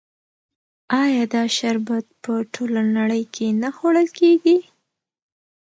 [1.03, 4.57] آیا دا شربت په ټوله نړۍ کې نه خوړل کیږي؟